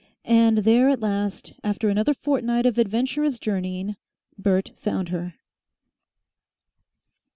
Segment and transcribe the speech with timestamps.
[0.25, 3.97] And there at last, after another fortnight of adventurous journeying,
[4.35, 5.35] Bert found her.